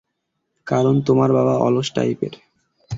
[0.67, 2.33] কারণ তোমার বাবা অলস টাইপের।